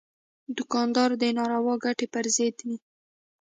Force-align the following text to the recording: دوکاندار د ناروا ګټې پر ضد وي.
دوکاندار 0.57 1.09
د 1.21 1.23
ناروا 1.37 1.75
ګټې 1.85 2.07
پر 2.13 2.25
ضد 2.35 2.57
وي. 2.67 2.77